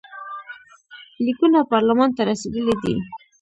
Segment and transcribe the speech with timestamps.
[1.25, 2.95] لیکونه پارلمان ته رسېدلي دي.